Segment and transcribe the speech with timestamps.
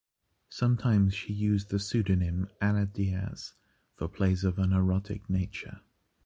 [0.49, 3.53] Sometimes she used the pseudonym Ana Díaz
[3.93, 5.81] for plays of an erotic nature.